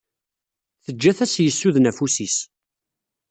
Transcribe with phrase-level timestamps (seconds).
[0.83, 2.37] Teǧǧa-t ad as-yessuden afus-is.